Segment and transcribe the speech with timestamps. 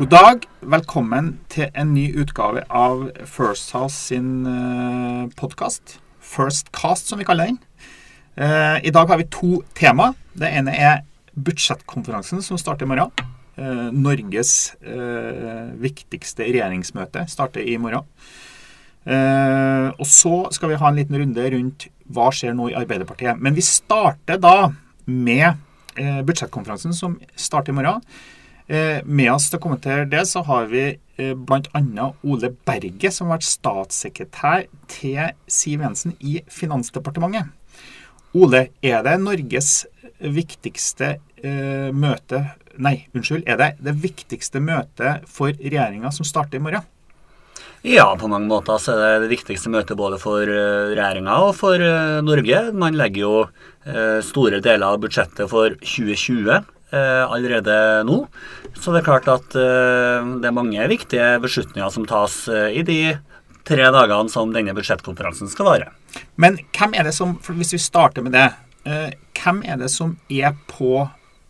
[0.00, 0.46] God dag.
[0.64, 5.98] Velkommen til en ny utgave av First House sin uh, podkast.
[6.24, 7.58] First Cast, som vi kaller den.
[8.32, 10.14] Eh, I dag har vi to tema.
[10.32, 11.02] Det ene er
[11.36, 13.12] budsjettkonferansen som starter i morgen.
[13.60, 14.72] Eh, Norges
[15.84, 18.08] viktigste regjeringsmøte starter i morgen.
[20.00, 23.36] og så skal vi ha en liten runde rundt hva skjer nå i Arbeiderpartiet.
[23.36, 24.72] Men vi starter da
[25.04, 25.60] med
[26.24, 28.00] budsjettkonferansen som starter i morgen.
[28.70, 32.04] Eh, med oss til å kommentere det, så har vi eh, bl.a.
[32.22, 37.50] Ole Berge, som har vært statssekretær til Siv Jensen i Finansdepartementet.
[38.38, 39.72] Ole, er det Norges
[40.22, 42.46] viktigste eh, møte
[42.80, 43.42] Nei, unnskyld.
[43.50, 46.86] Er det det viktigste møtet for regjeringa som starter i morgen?
[47.84, 51.82] Ja, på mange måter så er det det viktigste møtet både for regjeringa og for
[52.24, 52.62] Norge.
[52.72, 53.34] Man legger jo
[54.24, 56.62] store deler av budsjettet for 2020
[56.96, 57.74] allerede
[58.08, 58.24] nå.
[58.74, 62.82] Så det er klart at uh, det er mange viktige beslutninger som tas uh, i
[62.86, 63.00] de
[63.68, 65.90] tre dagene som denne budsjettkonferansen skal vare.
[66.40, 68.48] Men hvem er det som, hvis vi starter med det,
[69.36, 71.04] hvem er det som er på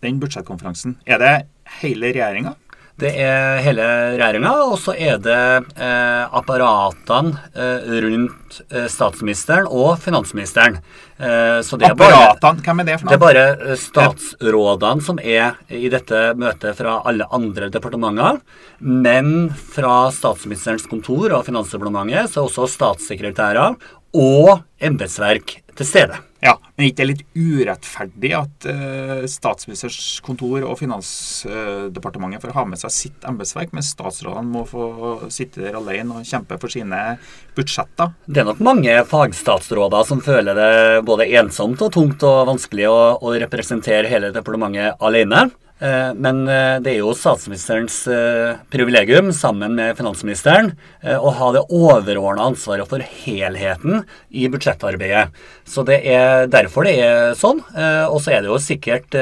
[0.05, 0.99] den budsjettkonferansen?
[1.07, 1.35] Er det
[1.81, 2.57] hele regjeringa?
[3.01, 3.85] Det er hele
[4.19, 5.37] regjeringa, og så er det
[5.81, 10.77] eh, apparatene eh, rundt eh, statsministeren og finansministeren.
[11.17, 12.61] Eh, så det apparatene?
[12.67, 13.15] Hvem er det for noe?
[13.15, 18.43] Det er bare eh, statsrådene som er i dette møtet fra alle andre departementer.
[18.85, 23.81] Men fra statsministerens kontor og Finansdepartementet så er også statssekretærer
[24.21, 26.21] og embetsverk til stede.
[26.41, 32.65] Ja, Men ikke det er litt urettferdig at uh, statsministerens kontor og Finansdepartementet får ha
[32.69, 34.87] med seg sitt embetsverk, mens statsrådene må få
[35.33, 37.19] sitte der alene og kjempe for sine
[37.59, 38.15] budsjetter?
[38.25, 40.73] Det er nok mange fagstatsråder som føler det
[41.09, 45.51] både ensomt og tungt og vanskelig å, å representere hele departementet alene.
[45.81, 51.63] Eh, men eh, det er jo statsministerens eh, privilegium, sammen med finansministeren, å ha det
[51.73, 55.31] overordna ansvaret for helheten i budsjettarbeidet.
[55.65, 57.63] Så det er derfor det er sånn.
[58.11, 59.17] Og så er det jo sikkert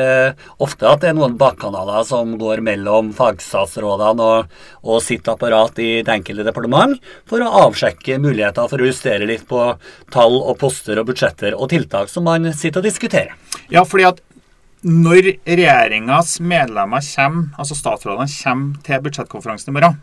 [0.59, 5.91] ofte at det er noen bakkanaler som går mellom fagstatsrådene og, og sitt apparat i
[6.03, 6.99] det enkelte departement,
[7.31, 9.63] for å avsjekke muligheter for å justere litt på
[10.15, 13.37] tall og poster og budsjetter og tiltak som man sitter og diskuterer.
[13.71, 14.25] Ja, fordi at
[14.87, 19.99] når regjeringas medlemmer kommer, altså statsrådene kommer til budsjettkonferansen i morgen,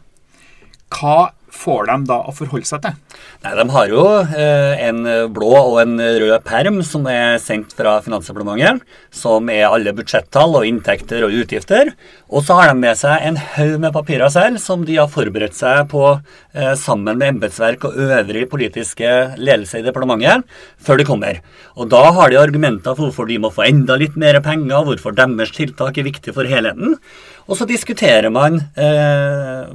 [0.91, 2.97] hva får de da å forholde seg til?
[3.45, 5.01] Nei, De har jo eh, en
[5.33, 8.83] blå og en rød perm som er sendt fra Finansdepartementet,
[9.15, 11.93] som er alle budsjettall og inntekter og utgifter.
[12.29, 15.57] Og så har de med seg en haug med papirer selv som de har forberedt
[15.57, 20.45] seg på eh, sammen med embetsverk og øvrig politiske ledelse i departementet
[20.81, 21.41] før de kommer.
[21.75, 25.15] Og da har de argumenter for hvorfor de må få enda litt mer penger, hvorfor
[25.15, 26.97] deres tiltak er viktig for helheten.
[27.45, 29.67] Og så diskuterer man eh,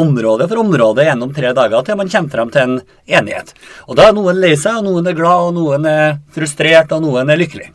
[0.00, 2.78] område for område gjennom tre dager til man kommer frem til en
[3.18, 3.52] enighet.
[3.86, 7.04] Og da er noen lei seg, og noen er glad, og noen er frustrert, og
[7.04, 7.68] noen er lykkelig.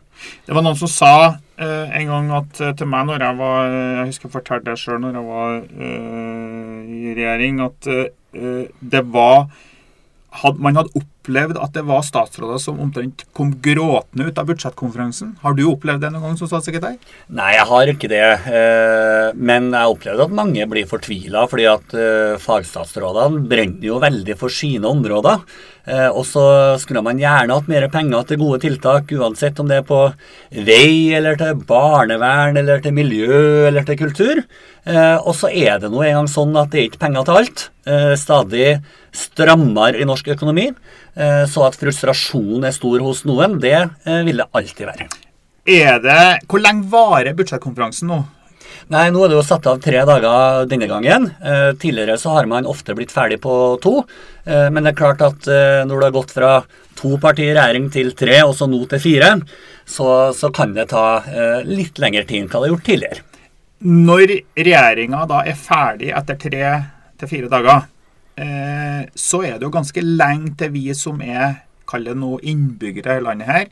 [0.48, 3.74] Det var noen som sa eh, en gang at, eh, til meg når jeg var
[3.76, 9.04] Jeg husker jeg fortalte det sjøl når jeg var eh, i regjering, at eh, det
[9.14, 9.46] var
[10.42, 15.36] had, Man hadde opplevd at det var statsråder som omtrent kom gråtende ut av budsjettkonferansen.
[15.44, 16.98] Har du opplevd det noen gang som statssekretær?
[17.34, 18.24] Nei, jeg har ikke det.
[18.50, 24.02] Eh, men jeg har opplevd at mange blir fortvila, fordi at eh, fagstatsrådene brenner jo
[24.04, 25.46] veldig for sine områder.
[25.84, 26.44] Eh, og så
[26.80, 30.00] skulle man gjerne hatt mer penger til gode tiltak, uansett om det er på
[30.56, 34.44] vei, eller til barnevern, eller til miljø, eller til kultur.
[34.88, 37.66] Eh, og så er det nå engang sånn at det er ikke penger til alt.
[37.84, 38.70] Eh, stadig
[39.14, 40.72] strammere i norsk økonomi.
[41.14, 43.76] Så at frustrasjonen er stor hos noen, det
[44.26, 45.06] vil det alltid være.
[45.70, 48.18] Er det, Hvor lenge varer budsjettkonferansen nå?
[48.94, 51.30] Nei, nå er det jo satt av tre dager denne gangen.
[51.44, 53.54] Eh, tidligere så har man ofte blitt ferdig på
[53.84, 54.02] to.
[54.46, 56.54] Eh, men det er klart at eh, når det har gått fra
[57.00, 59.34] to partier i regjering til tre, og så nå til fire,
[59.86, 63.30] så, så kan det ta eh, litt lengre tid enn hva det har gjort tidligere.
[63.84, 66.68] Når regjeringa da er ferdig etter tre
[67.20, 67.88] til fire dager,
[68.40, 73.20] eh, så er det jo ganske lenge til vi som er kall det nå innbyggere
[73.20, 73.66] i landet her,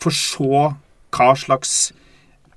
[0.00, 0.62] får se
[1.10, 1.74] hva slags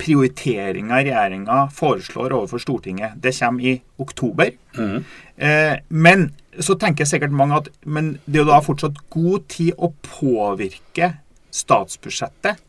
[0.02, 3.18] prioriteringer regjeringa foreslår overfor Stortinget.
[3.22, 4.52] Det kommer i oktober.
[4.78, 5.04] Mm.
[5.38, 9.74] Eh, men så tenker sikkert mange at men det er jo da fortsatt god tid
[9.78, 11.14] å påvirke
[11.54, 12.62] statsbudsjettet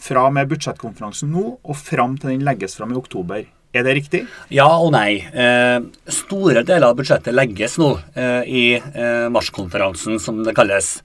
[0.00, 3.44] fra med budsjettkonferansen nå og fram til den legges fram i oktober.
[3.70, 4.24] Er det riktig?
[4.50, 5.20] Ja og nei.
[5.30, 5.78] Eh,
[6.10, 10.96] store deler av budsjettet legges nå eh, i eh, marskonferansen, som det kalles.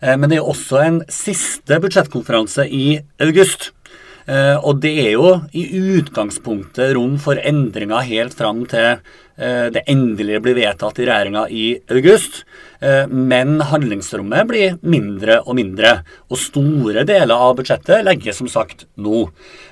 [0.00, 2.86] Eh, men det er også en siste budsjettkonferanse i
[3.20, 3.73] august.
[4.24, 5.66] Eh, og det er jo i
[5.98, 8.94] utgangspunktet rom for endringer helt fram til
[9.36, 12.40] eh, det endelig blir vedtatt i regjeringa i august.
[12.80, 15.98] Eh, men handlingsrommet blir mindre og mindre.
[16.32, 19.26] Og store deler av budsjettet legges som sagt nå.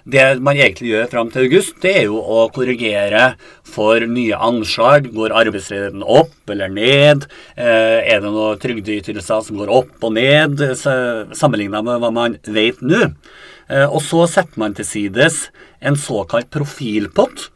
[0.04, 3.30] Det man egentlig gjør fram til august, det er jo å korrigere
[3.64, 5.08] for nye anslag.
[5.16, 7.24] Går arbeidsledigheten opp eller ned?
[7.56, 13.06] Er det noen trygdeytelser som går opp og ned, sammenligna med hva man vet nå?
[13.72, 15.46] Eh, og så setter man til sides
[15.80, 17.48] en såkalt profilpott,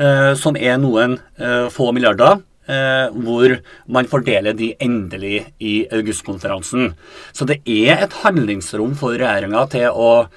[0.00, 2.46] eh, som er noen eh, få milliarder.
[2.70, 3.50] hvor
[3.90, 6.92] man fordeler de endelig i augustkonferansen.
[7.32, 10.28] Så det er et handlingsrom for regjeringa til å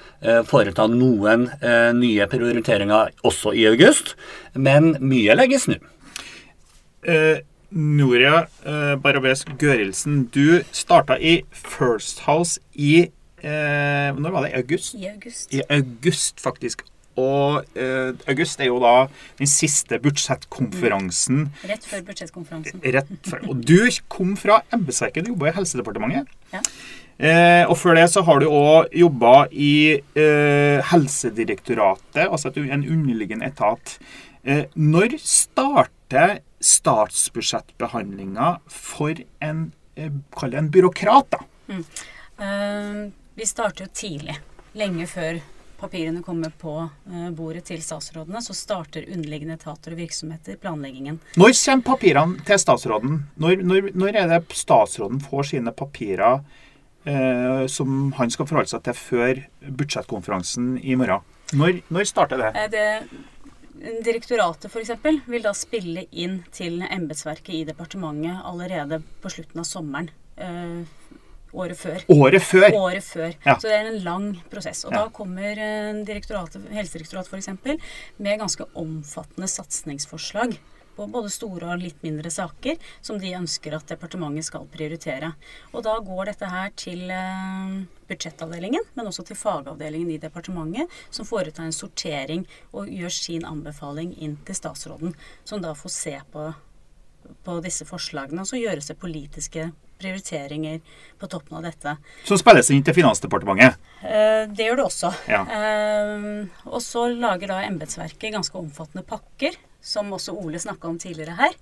[0.50, 1.44] foreta noen
[1.94, 4.16] nye prioriteringer også i august,
[4.56, 5.78] men mye legges nå.
[7.06, 7.38] Uh,
[7.74, 13.08] Noria eh, Barabes Gørilsen, du starta i First House i
[13.44, 14.54] eh, Når var det?
[14.54, 14.96] I august?
[14.98, 15.54] I august.
[15.54, 16.84] I august, faktisk.
[17.20, 19.06] Og eh, august er jo da
[19.38, 21.44] den siste budsjettkonferansen.
[21.46, 21.70] Mm.
[21.70, 22.82] Rett før budsjettkonferansen.
[22.96, 23.44] Rett før.
[23.52, 23.78] Og du
[24.10, 25.26] kom fra embetsverket.
[25.26, 26.34] Du jobba i Helsedepartementet.
[26.54, 26.64] Ja.
[27.14, 33.46] Eh, og før det så har du òg jobba i eh, Helsedirektoratet, altså en underliggende
[33.46, 33.98] etat.
[34.42, 39.14] Eh, når starter statsbudsjettbehandlinga for
[39.44, 41.38] en, eh, en byråkrat, da?
[41.70, 41.84] Mm.
[42.34, 44.38] Uh, vi starter jo tidlig.
[44.74, 45.40] Lenge før
[45.78, 51.20] papirene kommer på uh, bordet til statsrådene, så starter underliggende etater og virksomheter planleggingen.
[51.36, 53.18] Når kommer papirene til statsråden?
[53.42, 56.40] Når, når, når er det statsråden får sine papirer
[57.04, 59.44] eh, som han skal forholde seg til før
[59.82, 61.24] budsjettkonferansen i morgen?
[61.54, 62.52] Når, når starter det?
[62.56, 62.88] Eh, det
[64.04, 64.92] Direktoratet f.eks.
[65.28, 70.08] vil da spille inn til embetsverket i departementet allerede på slutten av sommeren.
[70.38, 70.86] Uh,
[71.54, 72.04] Året før.
[72.10, 72.68] Året før?
[72.74, 73.34] Året før.
[73.44, 73.54] Ja.
[73.54, 74.82] Så det er en lang prosess.
[74.88, 75.04] Og ja.
[75.04, 76.02] da kommer eh,
[76.74, 77.50] Helsedirektoratet f.eks.
[78.18, 80.56] med ganske omfattende satsingsforslag
[80.96, 85.32] på både store og litt mindre saker som de ønsker at departementet skal prioritere.
[85.72, 87.78] Og da går dette her til eh,
[88.10, 94.14] budsjettavdelingen, men også til fagavdelingen i departementet, som foretar en sortering og gjør sin anbefaling
[94.18, 95.16] inn til statsråden,
[95.46, 96.50] som da får se på,
[97.46, 98.42] på disse forslagene.
[98.42, 100.80] Og så gjøres det politiske prioriteringer
[101.20, 101.96] på toppen av dette.
[102.28, 103.78] Som spilles inn til Finansdepartementet?
[104.04, 105.12] Eh, det gjør det også.
[105.30, 105.44] Ja.
[105.44, 106.26] Eh,
[106.70, 109.56] og så lager da embetsverket ganske omfattende pakker.
[109.84, 111.56] Som også Ole snakka om tidligere her.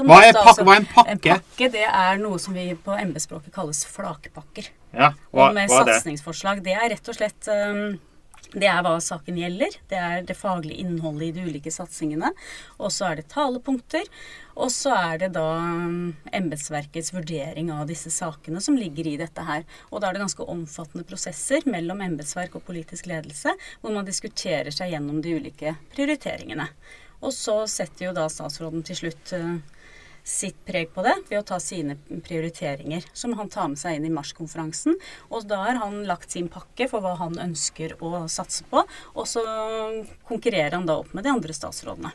[0.00, 1.12] Hva er, altså, hva er, en pakke?
[1.12, 4.70] En pakke det er noe som vi på embetsspråket kalles flakpakker.
[4.96, 5.98] Ja, hva, og med hva er det?
[6.00, 6.62] satsingsforslag.
[6.64, 7.98] Det er rett og slett um,
[8.54, 9.74] det er hva saken gjelder.
[9.90, 12.30] Det er det faglige innholdet i de ulike satsingene.
[12.78, 14.06] Og så er det talepunkter.
[14.56, 19.44] Og så er det da um, embetsverkets vurdering av disse sakene som ligger i dette
[19.44, 19.66] her.
[19.90, 23.52] Og da er det ganske omfattende prosesser mellom embetsverk og politisk ledelse,
[23.82, 26.70] hvor man diskuterer seg gjennom de ulike prioriteringene.
[27.24, 29.58] Og så setter jo da statsråden til slutt uh,
[30.26, 34.08] sitt preg på det ved å ta sine prioriteringer, som han tar med seg inn
[34.08, 34.98] i marskonferansen.
[35.30, 38.82] Og da har han lagt sin pakke for hva han ønsker å satse på,
[39.14, 39.44] og så
[40.26, 42.14] konkurrerer han da opp med de andre statsrådene.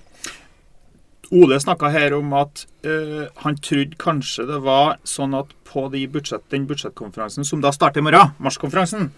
[1.31, 6.03] Ole snakka her om at øh, han trodde kanskje det var sånn at på de
[6.11, 9.13] budsjett, den budsjettkonferansen som da starter i morgen, marskonferansen,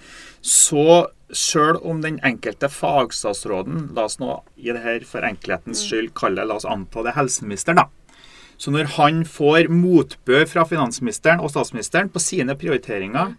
[0.46, 5.88] så sjøl om den enkelte fagstatsråden, la oss nå i det her for enkelhetens mm.
[5.88, 8.03] skyld kalle la oss anta det helseministeren, da,
[8.58, 13.34] så når han får motbør fra finansministeren og statsministeren på sine prioriteringer,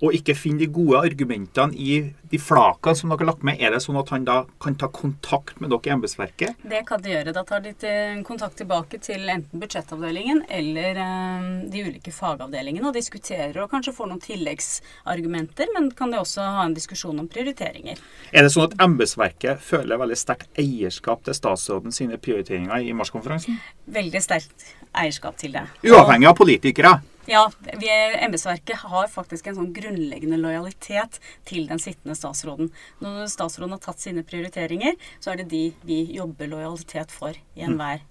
[0.00, 1.98] og ikke finner de gode argumentene i
[2.30, 4.88] de flakene som dere har lagt med, er det sånn at han da kan ta
[4.94, 6.62] kontakt med dere i embetsverket?
[6.72, 7.34] Det kan de gjøre.
[7.36, 12.96] Da tar de til kontakt tilbake til enten budsjettavdelingen eller um, de ulike fagavdelingene og
[12.96, 18.00] diskuterer og kanskje får noen tilleggsargumenter, men kan de også ha en diskusjon om prioriteringer.
[18.32, 23.60] Er det sånn at embetsverket føler veldig sterkt eierskap til statsråden sine prioriteringer i marskonferansen?
[23.90, 25.66] Veldig sterkt eierskap til det.
[25.86, 27.00] Uavhengig av politikere?
[27.28, 27.50] Ja,
[27.84, 32.70] embetsverket har faktisk en sånn grunnleggende lojalitet til den sittende statsråden.
[33.04, 37.66] Når statsråden har tatt sine prioriteringer, så er det de vi jobber lojalitet for i
[37.66, 38.02] enhver,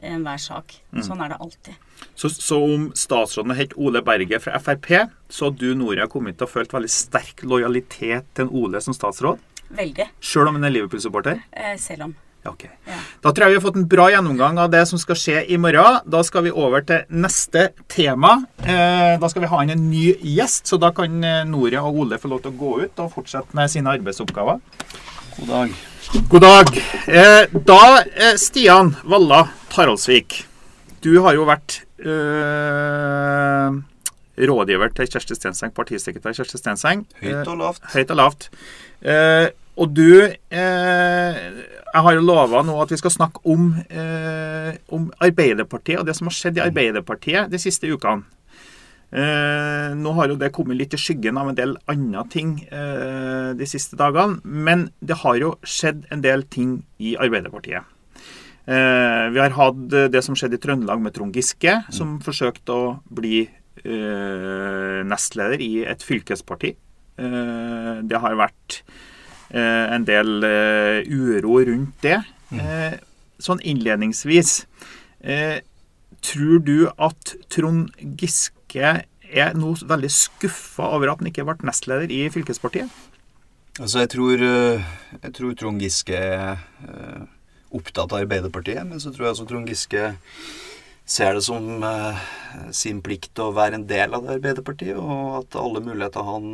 [0.00, 0.78] enhver sak.
[0.94, 1.04] Mm.
[1.04, 1.80] Sånn er det alltid.
[2.14, 4.92] Så, så om statsråden het Ole Berge fra Frp,
[5.28, 8.96] så hadde du Noria kommet til å følt veldig sterk lojalitet til en Ole som
[8.96, 9.42] statsråd?
[9.76, 10.10] Veldig.
[10.22, 11.42] Sjøl om han er Liverpool-supporter?
[11.52, 12.16] Eh, selv om.
[12.50, 12.66] Ok.
[12.86, 13.00] Ja.
[13.26, 15.58] Da tror jeg vi har fått en bra gjennomgang av det som skal skje i
[15.58, 15.98] morgen.
[16.06, 18.36] Da skal vi over til neste tema.
[18.62, 20.04] Eh, da skal vi ha inn en ny
[20.36, 21.18] gjest, så da kan
[21.50, 24.62] Nore og Ole få lov til å gå ut og fortsette med sine arbeidsoppgaver.
[25.36, 25.74] God dag.
[26.30, 26.70] God dag.
[27.06, 27.80] Eh, da,
[28.40, 29.42] Stian Valla
[29.74, 30.44] Taraldsvik,
[31.04, 33.76] du har jo vært øh,
[34.48, 37.04] rådgiver til Kjersti Stenseng, partisekretær Kjersti Stenseng.
[37.20, 37.88] Høyt og lavt.
[37.92, 38.48] Høyt og lavt.
[39.76, 41.42] og du eh,
[41.96, 46.12] Jeg har jo lova nå at vi skal snakke om, eh, om Arbeiderpartiet og det
[46.18, 48.26] som har skjedd i Arbeiderpartiet de siste ukene.
[49.16, 53.54] Eh, nå har jo det kommet litt i skyggen av en del andre ting eh,
[53.56, 54.42] de siste dagene.
[54.44, 57.88] Men det har jo skjedd en del ting i Arbeiderpartiet.
[58.66, 62.94] Eh, vi har hatt det som skjedde i Trøndelag med Trond Giske, som forsøkte å
[63.08, 66.76] bli eh, nestleder i et fylkesparti.
[67.16, 68.82] Eh, det har vært
[69.50, 70.44] en del
[71.06, 72.20] uro rundt det.
[73.42, 74.64] sånn innledningsvis
[76.26, 78.92] Tror du at Trond Giske
[79.26, 82.90] er nå veldig skuffa over at han ikke ble nestleder i fylkespartiet?
[83.76, 86.62] Altså, jeg tror, jeg tror Trond Giske er
[87.76, 90.14] opptatt av Arbeiderpartiet, men så tror jeg også Trond Giske
[91.06, 91.84] ser det som
[92.74, 96.46] sin plikt å være en del av det Arbeiderpartiet, og at alle muligheter han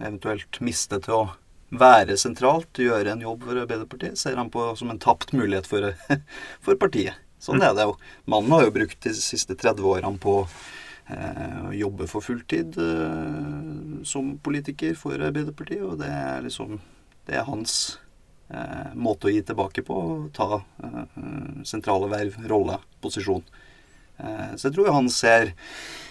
[0.00, 1.28] eventuelt mister til å
[1.68, 5.90] være sentralt, gjøre en jobb for Arbeiderpartiet, ser han på som en tapt mulighet for,
[6.64, 7.18] for partiet.
[7.42, 7.94] Sånn er det jo.
[8.26, 12.74] Mannen har jo brukt de siste 30 årene på eh, å jobbe for fulltid
[14.08, 16.80] som politiker for Arbeiderpartiet, og det er liksom
[17.28, 17.98] Det er hans
[18.96, 19.94] måte å gi tilbake på.
[19.94, 20.62] Å Ta
[21.68, 23.44] sentrale verv, rolle, posisjon.
[24.18, 26.07] Eh, så jeg tror han ser eh,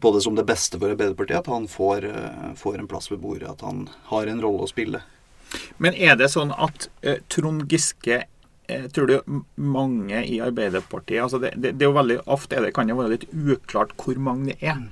[0.00, 3.20] på det som det beste for Arbeiderpartiet at han får, eh, får, en plass ved
[3.22, 3.50] bordet.
[3.50, 5.02] At han har en rolle å spille.
[5.78, 8.22] Men er det sånn at eh, Trond Giske
[8.70, 12.66] eh, Tror du mange i Arbeiderpartiet altså det, det, det, er jo veldig Ofte er
[12.66, 14.84] det, kan det være litt uklart hvor mange det er.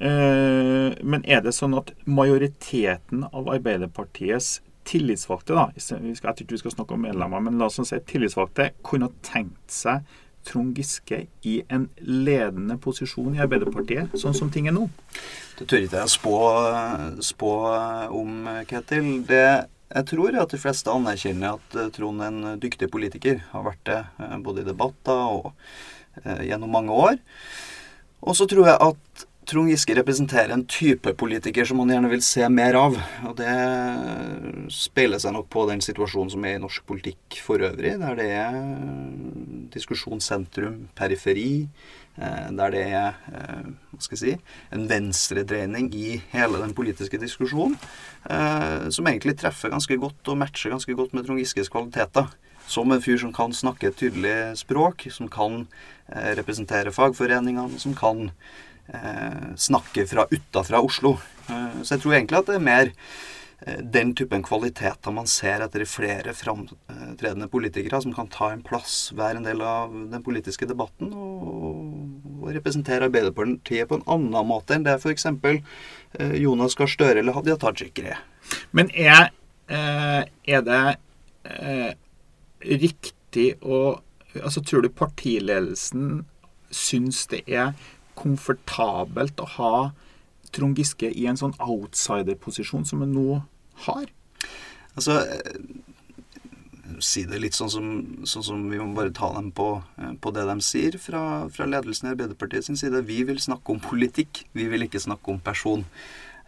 [0.00, 4.58] Eh, men er det sånn at majoriteten av Arbeiderpartiets
[4.88, 8.70] tillitsvalgte, da, jeg tror ikke vi skal snakke om medlemmer, men la oss si tillitsvalgte,
[8.86, 10.08] kunne tenkt seg
[10.46, 14.86] Trond Giske i en ledende posisjon i Arbeiderpartiet, sånn som ting er nå?
[15.58, 16.36] Det tør ikke jeg spå,
[17.24, 17.52] spå
[18.16, 19.12] om, Ketil.
[19.28, 19.44] Det
[19.90, 23.40] jeg tror at de fleste anerkjenner at eh, Trond er en dyktig politiker.
[23.50, 25.48] Har vært det eh, både i debatter og
[26.22, 27.18] eh, gjennom mange år.
[28.22, 32.20] Og så tror jeg at Trond Giske representerer en type politiker som man gjerne vil
[32.22, 32.94] se mer av.
[33.26, 33.54] Og det
[34.70, 38.28] speiler seg nok på den situasjonen som er i norsk politikk for øvrig, der det
[38.36, 38.60] er
[39.74, 41.64] diskusjonssentrum, periferi,
[42.14, 47.18] eh, der det er eh, hva skal jeg si, en venstredreining i hele den politiske
[47.18, 47.74] diskusjonen,
[48.30, 52.30] eh, som egentlig treffer ganske godt og matcher ganske godt med Trond Giskes kvaliteter.
[52.70, 55.64] Som en fyr som kan snakke et tydelig språk, som kan
[56.38, 58.28] representere fagforeningene, som kan
[59.56, 61.16] snakke fra utafra Oslo.
[61.50, 65.64] Eh, så jeg tror egentlig at det er mer eh, den typen kvaliteter man ser
[65.64, 70.68] etter flere framtredende politikere som kan ta en plass, være en del av den politiske
[70.70, 72.06] debatten og,
[72.50, 75.26] representere Arbeiderpartiet på en annen måte enn det f.eks.
[75.28, 78.22] Eh, Jonas Gahr Støre eller Hadia Tajik er.
[78.74, 79.28] Men er,
[79.70, 80.84] eh, er det
[81.46, 81.92] eh,
[82.80, 86.20] riktig å altså Tror du partiledelsen
[86.70, 87.72] syns det er
[88.20, 89.74] komfortabelt å ha
[90.54, 93.40] Trond Giske i en sånn outsider-posisjon som han nå
[93.86, 94.10] har?
[94.96, 95.62] Altså eh,
[97.00, 97.84] Si det litt sånn som,
[98.28, 99.68] sånn som vi må bare ta dem på,
[100.00, 101.22] eh, på det de sier fra,
[101.54, 103.04] fra, ledelsen i Arbeiderpartiet sin side.
[103.08, 105.86] Vi vil snakke om politikk, vi vil ikke snakke om person.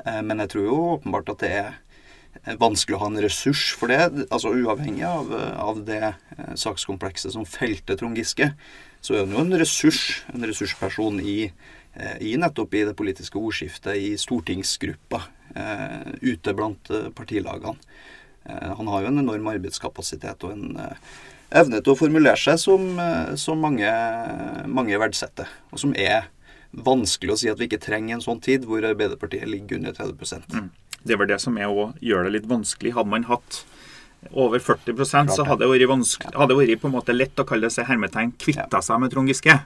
[0.04, 3.92] Eh, men jeg tror jo åpenbart at det er vanskelig å ha en ressurs for
[3.92, 4.26] det.
[4.34, 5.30] altså Uavhengig av,
[5.62, 6.14] av det
[6.58, 8.50] sakskomplekset som felte Trond Giske,
[9.02, 11.50] så er han jo en ressurs, en ressursperson i,
[11.94, 15.22] eh, i nettopp i det politiske ordskiftet, i stortingsgruppa,
[15.56, 17.78] eh, ute blant eh, partilagene.
[18.42, 20.78] Han har jo en enorm arbeidskapasitet og en
[21.54, 22.88] evne til å formulere seg som,
[23.38, 23.86] som mange,
[24.66, 26.24] mange verdsetter, og som er
[26.72, 30.42] vanskelig å si at vi ikke trenger en sånn tid hvor Arbeiderpartiet ligger under 30
[30.48, 30.66] mm.
[31.06, 32.96] Det vel det som er å gjøre det litt vanskelig.
[32.98, 33.62] Hadde man hatt
[34.30, 37.46] over 40 Klart, så hadde det vært, vanskelig, hadde vært på en måte lett å
[37.48, 39.56] kalle det seg hermetegn kvitta seg med Trond Giske.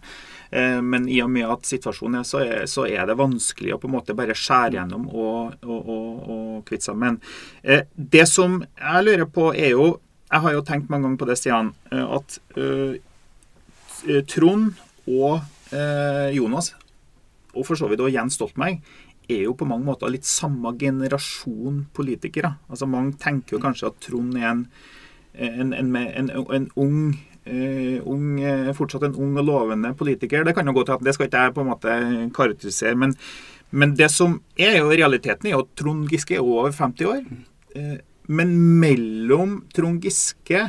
[0.51, 3.81] Eh, men i og med at situasjonen er så, er, så er det vanskelig å
[3.83, 6.99] på en måte bare skjære gjennom og, og, og, og kvitte seg.
[7.03, 7.21] Men
[7.63, 9.97] eh, det som jeg lurer på, er jo
[10.27, 12.97] Jeg har jo tenkt mange ganger på det, Stian, eh, at uh,
[14.27, 14.73] Trond
[15.07, 15.37] og
[15.71, 16.73] uh, Jonas,
[17.55, 18.81] og for så vidt også Jens Stoltenberg,
[19.29, 22.55] er jo på mange måter litt samme generasjon politikere.
[22.71, 24.67] Altså Mange tenker jo kanskje at Trond er en,
[25.75, 27.01] en, en, en ung,
[27.49, 30.47] uh, ung, uh, fortsatt en ung og lovende politiker.
[30.47, 31.99] Det kan jo gå til at det skal ikke jeg på en måte
[32.37, 32.97] karakterisere.
[32.99, 33.15] Men,
[33.71, 37.23] men det som er jo realiteten, er jo at Trond Giske er over 50 år.
[37.77, 40.65] Uh, men mellom Trond Giske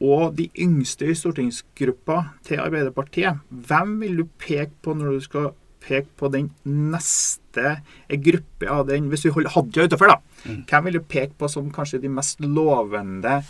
[0.00, 5.50] og de yngste i stortingsgruppa til Arbeiderpartiet, hvem vil du peke på når du skal
[5.82, 7.78] peke på den neste
[8.22, 10.18] gruppe av den Hvis du holder Hadia utenfor, da.
[10.44, 10.60] Mm.
[10.70, 13.40] Hvem vil du peke på som kanskje de mest lovende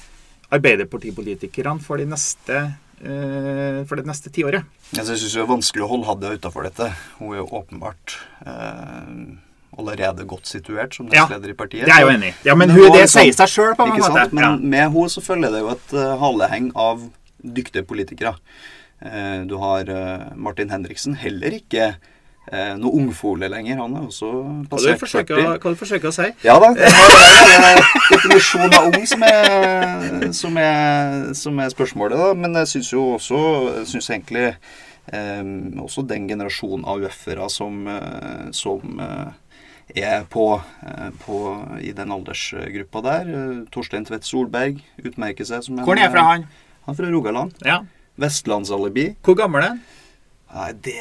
[0.51, 2.63] Arbeiderpartipolitikerne for, de neste,
[3.03, 4.67] eh, for det neste tiåret?
[4.97, 6.91] Jeg syns det er vanskelig å holde Hadia utafor dette.
[7.21, 9.39] Hun er jo åpenbart eh,
[9.79, 11.87] allerede godt situert som Ja, nestleder i partiet.
[11.87, 12.35] Det er jeg jo enig i.
[12.49, 14.35] Ja, men hun, er det sier seg sjøl på en Ikke sant?
[14.35, 14.57] Men Ja.
[14.57, 17.07] med henne så følger det jo et eh, haleheng av
[17.41, 18.35] dyktige politikere.
[19.01, 21.95] Eh, du har eh, Martin Henriksen, heller ikke
[22.53, 23.79] eh, noe ungfole lenger.
[23.83, 24.31] Han er også
[24.71, 25.37] passert 40.
[25.39, 26.29] å- hva du forsøker å si?
[26.45, 26.73] Ja da.
[26.75, 32.33] Det er en definisjon av ung som er, som er, som er spørsmålet, da.
[32.35, 33.43] Men jeg syns jo også
[33.81, 34.47] jeg synes egentlig
[35.13, 35.45] eh,
[35.83, 39.31] også den generasjonen av UF-ere som, eh, som eh,
[39.97, 40.45] er på,
[40.87, 41.39] eh, på
[41.83, 43.33] i den aldersgruppa der.
[43.75, 46.45] Torstein Tvedt Solberg utmerker seg som en Hvor er fra han?
[46.87, 47.57] Han er fra Rogaland.
[47.67, 47.81] Ja.
[48.21, 49.17] Vestlandsalibi.
[49.25, 49.81] Hvor gammel er han?
[50.55, 50.95] Nei, det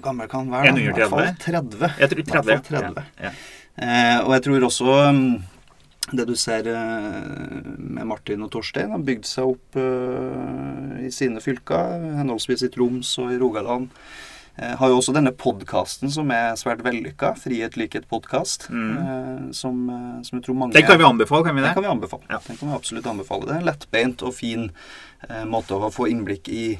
[0.00, 0.74] Hvor gammel kan han være?
[0.80, 1.78] I hvert fall 30?
[1.78, 1.94] 30.
[2.00, 2.60] Jeg tror I hvert 30.
[2.72, 3.04] fall 30.
[3.28, 3.32] Ja.
[3.80, 5.42] Eh, og jeg tror også mm,
[6.16, 11.40] det du ser eh, med Martin og Torstein, har bygd seg opp eh, i sine
[11.44, 13.86] fylker, henholdsvis i Troms og i Rogaland.
[14.58, 18.96] Eh, har jo også denne podkasten som er svært vellykka, 'Frihet, likhet, podkast', Mm.
[18.98, 19.86] eh, som,
[20.26, 22.26] som jeg tror mange Den kan vi anbefale, kan vi den kan vi anbefale.
[22.28, 22.40] Ja.
[22.48, 23.46] Den kan vi absolutt anbefale.
[23.46, 24.70] Det er en lettbeint og fin
[25.46, 26.78] måte å få innblikk i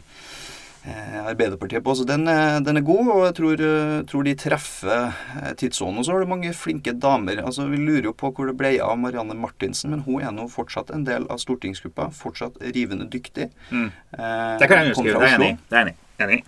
[0.85, 1.95] Arbeiderpartiet på.
[1.95, 5.99] Så den, er- den er god, og jeg tror, eh, tror de treffer eh, tidsånden.
[6.01, 7.43] Og så har du mange flinke damer.
[7.45, 10.49] Altså, Vi lurer jo på hvor det ble av Marianne Martinsen, men hun er nå
[10.51, 12.11] fortsatt en del av stortingsgruppa.
[12.17, 13.51] Fortsatt rivende dyktig.
[13.71, 13.91] Mm.
[14.19, 15.05] Eh, Det kan jeg huske.
[15.05, 15.59] Det er enig.
[15.69, 15.97] Det er enig.
[16.21, 16.45] Enig.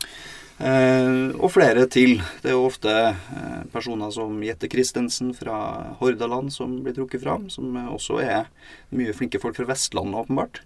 [0.63, 2.19] Eh, og flere til.
[2.43, 7.49] Det er jo ofte eh, personer som Jette Christensen fra Hordaland som blir trukket fram,
[7.51, 8.45] som eh, også er
[8.95, 10.61] mye flinke folk fra Vestlandet, åpenbart.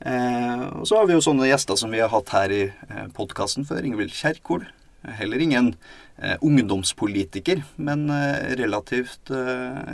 [0.00, 3.06] Eh, og så har vi jo sånne gjester som vi har hatt her i eh,
[3.16, 3.84] podkasten før.
[3.86, 4.66] Ingvild Kjerkol.
[5.16, 5.72] Heller ingen
[6.18, 9.30] eh, ungdomspolitiker, men eh, relativt,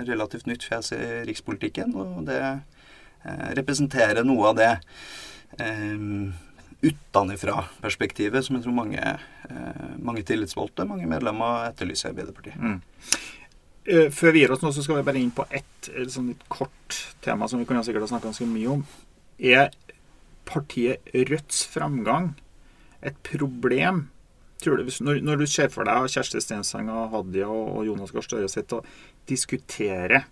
[0.09, 1.95] relativt nytt fjes i rikspolitikken.
[1.99, 2.41] Og det
[3.55, 4.71] representerer noe av det
[5.63, 6.33] eh,
[6.83, 12.59] utenfra-perspektivet som jeg tror mange, eh, mange tillitsvalgte, mange medlemmer etterlyser i Arbeiderpartiet.
[12.59, 12.81] Mm.
[14.15, 17.49] Før vi gir oss nå, så skal vi bare inn på ett sånn kort tema
[17.51, 18.85] som vi kunne sikkert ha snakka ganske mye om.
[19.43, 19.73] Er
[20.48, 22.33] partiet Rødts framgang
[23.02, 24.09] et problem?
[24.62, 28.22] Tror du, når, når du ser for deg Kjersti Stenseng og Hadia og, Jonas Gahr
[28.22, 28.87] Støre sitter og
[29.28, 30.28] diskuterer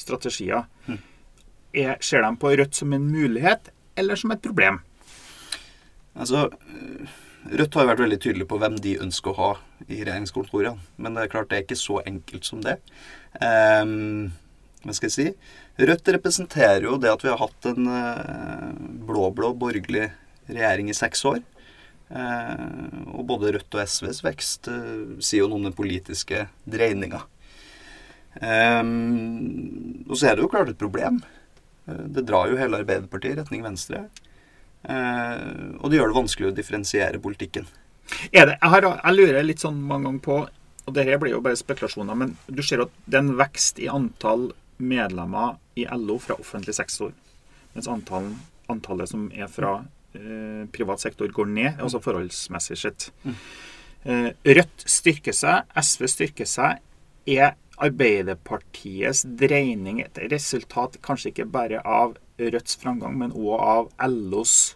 [0.00, 0.98] strategier, Mm.
[1.74, 4.80] er, ser de på Rødt som en mulighet eller som et problem?
[6.16, 7.06] Altså, eh,
[7.56, 9.50] Rødt har jo vært veldig tydelig på hvem de ønsker å ha
[9.88, 10.78] i regjeringskontorene.
[10.98, 12.74] Men det er klart det er ikke så enkelt som det.
[13.40, 14.32] Ehm,
[14.80, 15.26] hva skal jeg si?
[15.84, 18.68] Rødt representerer jo det at vi har hatt en eh,
[19.08, 20.06] blå-blå borgerlig
[20.48, 21.42] regjering i seks år.
[22.08, 22.62] Eh,
[23.12, 27.26] og både Rødt og SVs vekst eh, sier jo noe om den politiske dreininga.
[28.30, 31.16] Og så er det jo klart et problem.
[31.82, 34.04] Det drar jo hele Arbeiderpartiet i retning venstre.
[34.86, 37.66] Og det gjør det vanskelig å differensiere politikken.
[38.30, 40.38] Det, jeg, har, jeg lurer litt sånn mange ganger på
[40.90, 43.78] og det her blir jo bare spekulasjoner, men du ser at det er en vekst
[43.78, 44.48] i antall
[44.80, 47.12] medlemmer i LO fra offentlig sektor,
[47.74, 48.36] mens antallet,
[48.70, 49.80] antallet som er fra
[50.14, 53.10] eh, privat sektor, går ned, altså forholdsmessig sett.
[54.04, 56.80] Eh, Rødt styrker seg, SV styrker seg.
[57.30, 64.74] Er Arbeiderpartiets dreining et resultat kanskje ikke bare av Rødts framgang, men òg av LOs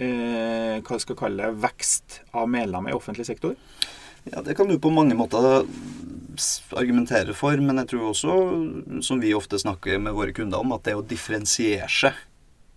[0.00, 3.56] eh, hva skal kalle vekst av medlemmer i offentlig sektor?
[4.24, 5.66] Ja, Det kan du på mange måter
[6.40, 8.34] s- argumentere for, men jeg tror også,
[9.04, 12.12] som vi ofte snakker med våre kunder om, at det å differensiere seg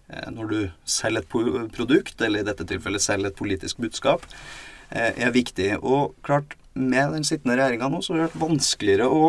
[0.10, 4.24] eh, når du selger et produkt, eller i dette tilfellet selger et politisk budskap,
[4.92, 5.74] eh, er viktig.
[5.82, 9.26] Og klart, med den sittende regjeringa nå, så har det vært vanskeligere å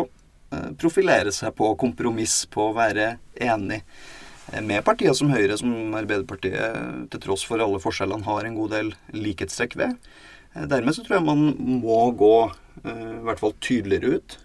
[0.53, 3.81] eh, profilere seg på kompromiss, på å være enig
[4.65, 8.87] med partier som Høyre, som Arbeiderpartiet, til tross for alle forskjellene, har en god del
[9.13, 9.91] likhetstrekk ved.
[10.53, 11.45] Eh, Dermed så tror jeg man
[11.83, 12.35] må gå
[12.83, 14.39] eh, i hvert fall tydeligere ut.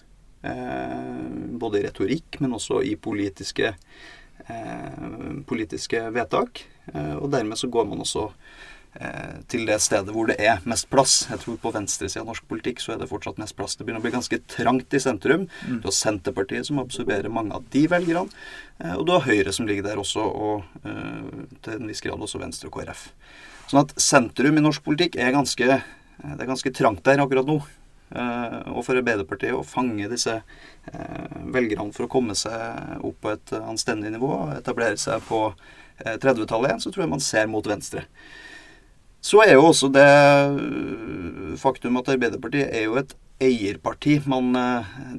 [0.45, 1.25] Eh,
[1.61, 3.77] både i retorikk, men også i politiske,
[5.49, 6.64] politiske vedtak.
[6.93, 8.27] Og dermed så går man også
[9.49, 11.14] til det stedet hvor det er mest plass.
[11.31, 13.79] Jeg tror på venstresida av norsk politikk så er det fortsatt mest plass.
[13.79, 15.47] Det begynner å bli ganske trangt i sentrum.
[15.64, 15.79] Mm.
[15.81, 18.27] Du har Senterpartiet som absorberer mange av de velgerne.
[18.99, 20.85] Og du har Høyre som ligger der også, og
[21.64, 23.07] til en viss grad også Venstre og KrF.
[23.70, 27.48] Sånn at sentrum i norsk politikk er ganske, eh, det er ganske trangt der akkurat
[27.48, 27.62] nå.
[28.14, 33.33] Eh, og for Arbeiderpartiet å fange disse eh, velgerne for å komme seg opp på
[33.33, 37.66] et anstendig nivå, etablere seg på eh, 30-tallet igjen, så tror jeg man ser mot
[37.66, 38.05] venstre.
[39.24, 40.07] Så er jo også det
[41.59, 44.18] faktum at Arbeiderpartiet er jo et eierparti.
[44.31, 44.53] Man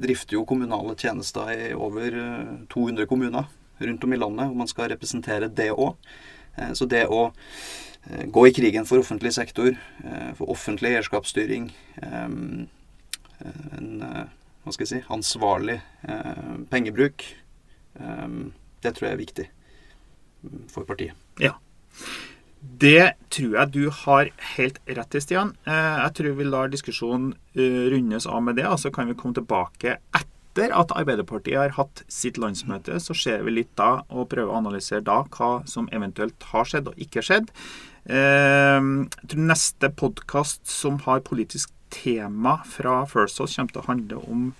[0.00, 3.50] drifter jo kommunale tjenester i over eh, 200 kommuner
[3.82, 5.98] rundt om i landet, og man skal representere det òg.
[6.72, 7.26] Så det å
[8.32, 9.72] gå i krigen for offentlig sektor,
[10.04, 11.70] eh, for offentlig eierskapsstyring,
[12.02, 12.28] eh,
[13.76, 14.24] en eh,
[14.64, 17.26] hva skal jeg si, ansvarlig eh, pengebruk,
[18.00, 18.38] eh,
[18.82, 21.14] det tror jeg er viktig mm, for partiet.
[21.42, 21.54] Ja.
[22.66, 25.52] Det tror jeg du har helt rett i, Stian.
[25.68, 29.14] Eh, Jeg tror vi lar diskusjonen eh, rundes av med det, og så kan vi
[29.18, 32.96] komme tilbake etter at Arbeiderpartiet har hatt sitt landsmøte.
[32.98, 36.88] Så ser vi litt da, og prøver å analysere da hva som eventuelt har skjedd
[36.90, 37.52] og ikke skjedd.
[38.06, 43.90] Eh, Jeg tror neste podkast som har politisk tema fra First House, kommer til å
[43.90, 44.52] handle om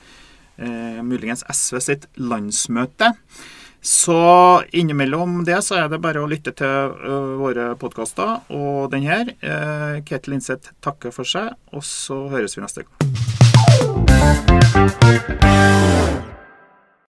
[0.59, 3.13] eh, muligens SV sitt landsmøte.
[3.87, 9.07] Så innimellom det så er det bare å lytte til uh, våre podkaster og den
[9.07, 9.31] her.
[9.39, 12.97] Uh, Ketil Linseth takker for seg, og så høres vi neste gang.